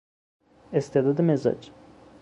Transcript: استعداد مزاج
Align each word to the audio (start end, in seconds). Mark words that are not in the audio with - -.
استعداد 0.73 1.21
مزاج 1.21 1.71